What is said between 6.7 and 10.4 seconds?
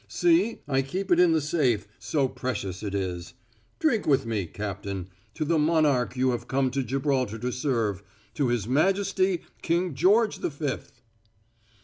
to Gibraltar to serve to his majesty, King George